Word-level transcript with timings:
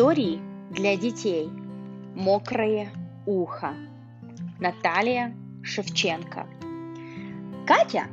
Истории 0.00 0.40
для 0.70 0.96
детей. 0.96 1.50
Мокрое 2.14 2.88
ухо. 3.26 3.74
Наталья 4.58 5.36
Шевченко. 5.62 6.46
Катя, 7.66 8.06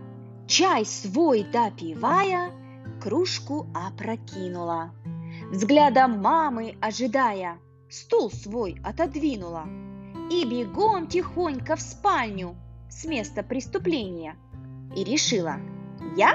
чай 0.48 0.84
свой 0.84 1.46
допивая, 1.46 2.52
кружку 3.02 3.68
опрокинула. 3.74 4.92
Взглядом 5.50 6.20
мамы 6.20 6.76
ожидая, 6.82 7.58
стул 7.90 8.32
свой 8.32 8.82
отодвинула 8.84 9.64
и 10.30 10.44
бегом 10.44 11.08
тихонько 11.08 11.78
в 11.78 11.82
спальню 11.82 12.58
с 12.90 13.06
места 13.06 13.44
преступления 13.44 14.36
и 14.94 15.06
решила, 15.06 15.56
я 16.18 16.34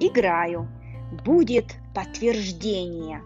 играю, 0.00 0.66
будет 1.22 1.76
подтверждение. 1.94 3.20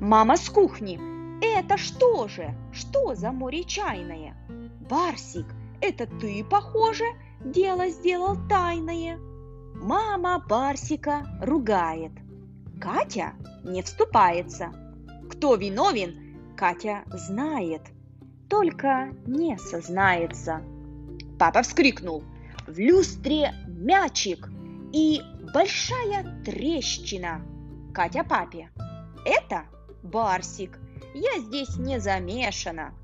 Мама 0.00 0.36
с 0.36 0.48
кухни, 0.48 1.00
это 1.42 1.76
что 1.76 2.28
же? 2.28 2.54
Что 2.72 3.16
за 3.16 3.32
море 3.32 3.64
чайное? 3.64 4.36
Барсик, 4.88 5.46
это 5.80 6.06
ты, 6.06 6.44
похоже, 6.44 7.04
дело 7.44 7.88
сделал 7.88 8.36
тайное. 8.48 9.18
Мама 9.74 10.44
Барсика 10.48 11.26
ругает. 11.42 12.12
Катя 12.80 13.32
не 13.64 13.82
вступается. 13.82 14.72
Кто 15.30 15.56
виновен, 15.56 16.54
Катя 16.56 17.02
знает, 17.06 17.82
только 18.48 19.12
не 19.26 19.58
сознается. 19.58 20.62
Папа 21.40 21.62
вскрикнул. 21.62 22.22
В 22.68 22.78
люстре 22.78 23.52
мячик 23.66 24.48
и 24.92 25.20
большая 25.52 26.40
трещина. 26.44 27.42
Катя 27.92 28.22
папе. 28.22 28.70
Это 29.24 29.64
Барсик, 30.10 30.78
я 31.14 31.40
здесь 31.40 31.76
не 31.76 32.00
замешана. 32.00 32.94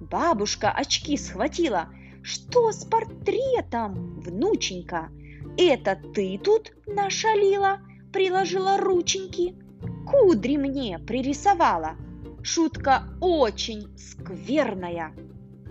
Бабушка 0.00 0.70
очки 0.70 1.16
схватила. 1.16 1.88
Что 2.22 2.72
с 2.72 2.84
портретом, 2.84 4.20
внученька? 4.20 5.10
Это 5.56 5.96
ты 6.14 6.38
тут 6.42 6.72
нашалила, 6.86 7.80
приложила 8.12 8.78
рученьки? 8.78 9.56
Кудри 10.06 10.56
мне 10.56 10.98
пририсовала. 10.98 11.96
Шутка 12.42 13.04
очень 13.20 13.96
скверная. 13.98 15.12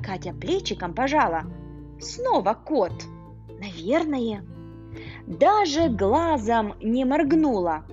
Катя 0.04 0.34
плечиком 0.34 0.94
пожала. 0.94 1.44
Снова 2.00 2.54
кот. 2.54 2.94
Наверное. 3.60 4.46
Даже 5.26 5.90
глазом 5.90 6.76
не 6.82 7.04
моргнула. 7.06 7.86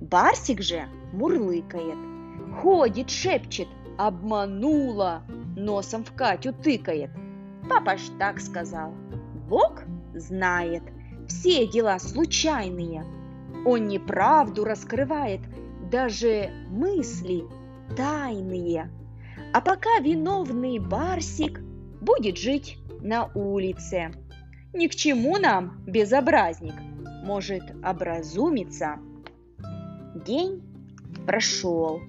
Барсик 0.00 0.60
же 0.60 0.86
мурлыкает. 1.12 2.15
Ходит, 2.62 3.10
шепчет, 3.10 3.68
обманула, 3.98 5.22
носом 5.56 6.04
в 6.04 6.12
Катю 6.12 6.52
тыкает. 6.52 7.10
Папа 7.68 7.96
ж 7.96 8.02
так 8.18 8.40
сказал. 8.40 8.94
Бог 9.48 9.82
знает, 10.14 10.82
все 11.28 11.66
дела 11.66 11.98
случайные. 11.98 13.04
Он 13.64 13.88
неправду 13.88 14.64
раскрывает, 14.64 15.40
даже 15.90 16.50
мысли 16.68 17.44
тайные. 17.96 18.90
А 19.52 19.60
пока 19.60 20.00
виновный 20.00 20.78
Барсик 20.78 21.60
будет 22.00 22.38
жить 22.38 22.78
на 23.02 23.30
улице. 23.34 24.12
Ни 24.72 24.86
к 24.86 24.94
чему 24.94 25.36
нам 25.36 25.84
безобразник, 25.86 26.74
может 27.24 27.64
образумиться. 27.84 28.98
День 30.26 30.62
прошел. 31.26 32.00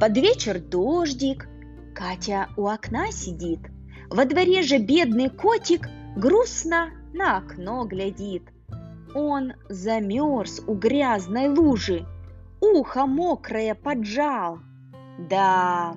Под 0.00 0.16
вечер 0.16 0.58
дождик. 0.58 1.48
Катя 1.94 2.48
у 2.58 2.66
окна 2.66 3.10
сидит. 3.10 3.60
Во 4.10 4.26
дворе 4.26 4.62
же 4.62 4.78
бедный 4.78 5.30
котик 5.30 5.88
грустно 6.14 6.90
на 7.14 7.38
окно 7.38 7.86
глядит. 7.86 8.42
Он 9.14 9.54
замерз 9.70 10.62
у 10.66 10.74
грязной 10.74 11.48
лужи, 11.48 12.04
ухо 12.60 13.06
мокрое 13.06 13.74
поджал. 13.74 14.58
Да, 15.18 15.96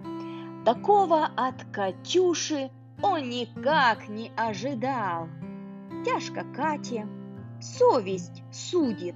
такого 0.64 1.26
от 1.26 1.66
Катюши 1.74 2.72
он 3.02 3.30
никак 3.30 4.08
не 4.08 4.32
ожидал. 4.38 5.28
Тяжко 6.06 6.46
Кате, 6.56 7.06
совесть 7.60 8.42
судит, 8.54 9.16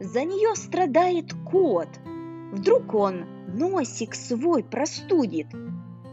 за 0.00 0.24
нее 0.24 0.56
страдает 0.56 1.32
кот– 1.48 1.88
Вдруг 2.52 2.94
он 2.94 3.24
носик 3.48 4.14
свой 4.14 4.62
простудит, 4.62 5.48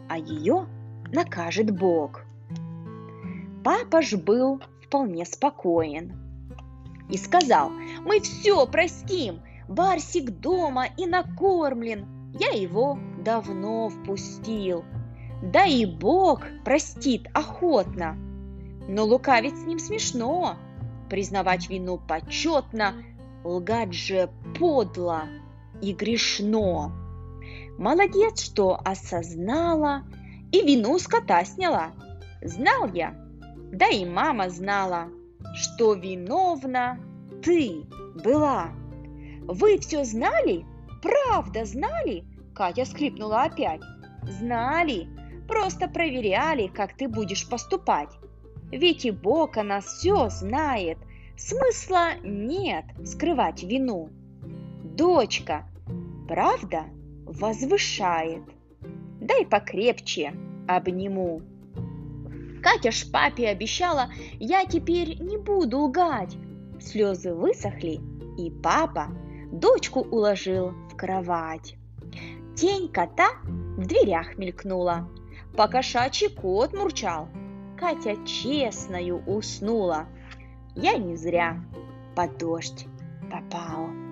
а 0.10 0.18
ее 0.18 0.68
накажет 1.12 1.72
Бог. 1.72 2.26
Папа 3.64 4.02
ж 4.02 4.18
был 4.18 4.62
вполне 4.82 5.26
спокоен 5.26 6.14
и 7.10 7.18
сказал, 7.18 7.70
мы 8.06 8.20
все 8.20 8.66
простим, 8.66 9.42
Барсик 9.68 10.32
дома 10.32 10.88
и 10.98 11.06
накормлен, 11.06 12.06
я 12.40 12.50
его 12.50 13.00
давно 13.20 13.90
впустил. 13.90 14.84
Да 15.42 15.66
и 15.66 15.86
Бог 15.86 16.42
простит 16.66 17.28
охотно, 17.34 18.18
но 18.88 19.06
лукавить 19.06 19.58
с 19.58 19.66
ним 19.66 19.80
смешно, 19.80 20.58
признавать 21.10 21.70
вину 21.70 22.00
почетно, 22.00 22.94
лгать 23.44 23.94
же 23.94 24.30
подло 24.58 25.24
и 25.82 25.94
грешно. 25.94 26.92
Молодец, 27.78 28.42
что 28.42 28.80
осознала 28.84 30.04
и 30.52 30.62
вину 30.62 31.00
с 31.00 31.08
кота 31.08 31.44
сняла. 31.44 31.92
Знал 32.42 32.88
я, 32.94 33.16
да 33.72 33.88
и 33.88 34.06
мама 34.06 34.50
знала, 34.50 35.08
что 35.56 35.94
виновна 35.94 37.00
ты 37.44 37.84
была. 38.24 38.70
Вы 39.48 39.80
все 39.80 40.04
знали? 40.04 40.66
Правда 41.02 41.66
знали? 41.66 42.24
Катя 42.54 42.86
скрипнула 42.86 43.44
опять. 43.44 43.82
Знали, 44.24 45.08
просто 45.48 45.88
проверяли, 45.88 46.68
как 46.68 46.96
ты 46.96 47.08
будешь 47.08 47.50
поступать. 47.50 48.10
Ведь 48.72 49.06
и 49.06 49.12
Бог 49.12 49.58
о 49.58 49.64
нас 49.64 49.86
все 49.86 50.30
знает. 50.30 50.98
Смысла 51.36 52.14
нет 52.24 52.86
скрывать 53.04 53.64
вину. 53.64 54.10
Дочка, 54.94 55.66
правда 56.28 56.84
возвышает. 57.26 58.44
Дай 59.20 59.44
покрепче 59.44 60.34
обниму. 60.68 61.42
Катя 62.62 62.92
ж 62.92 63.10
папе 63.12 63.48
обещала, 63.48 64.10
я 64.40 64.66
теперь 64.66 65.20
не 65.20 65.38
буду 65.38 65.80
лгать. 65.80 66.38
Слезы 66.80 67.34
высохли, 67.34 68.02
и 68.38 68.52
папа 68.52 69.08
дочку 69.52 70.02
уложил 70.02 70.74
в 70.92 70.96
кровать. 70.96 71.76
Тень 72.56 72.88
кота 72.88 73.30
в 73.44 73.88
дверях 73.88 74.38
мелькнула, 74.38 75.10
покошачий 75.58 76.30
кот 76.30 76.72
мурчал. 76.74 77.30
Катя 77.80 78.16
честною 78.28 79.24
уснула. 79.26 80.06
Я 80.76 80.98
не 80.98 81.16
зря 81.16 81.64
под 82.16 82.38
дождь 82.38 82.86
попала. 83.32 84.03